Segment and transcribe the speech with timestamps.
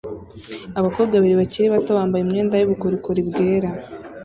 [0.79, 3.69] Abakobwa babiri bakiri bato bambaye imyenda yubukorikori bwera